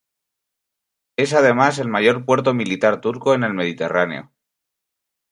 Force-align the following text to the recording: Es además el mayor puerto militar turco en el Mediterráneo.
Es 1.15 1.31
además 1.35 1.77
el 1.77 1.87
mayor 1.87 2.25
puerto 2.25 2.55
militar 2.55 3.01
turco 3.01 3.35
en 3.35 3.43
el 3.43 3.53
Mediterráneo. 3.53 4.31